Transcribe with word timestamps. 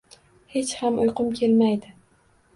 Hech 0.53 0.73
ham 0.79 0.97
uyqum 1.05 1.31
kelmaydi. 1.43 1.95